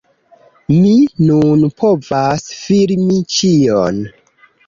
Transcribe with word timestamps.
Mi 0.75 0.93
nun 1.25 1.65
povas 1.83 2.47
filmi 2.61 3.19
ĉion! 3.35 4.01